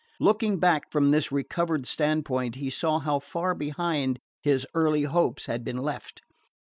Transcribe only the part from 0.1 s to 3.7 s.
Looking back from this recovered standpoint he saw how far